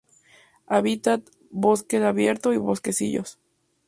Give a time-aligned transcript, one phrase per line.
[0.65, 3.37] Hábitat: bosque abierto y bosquecillos.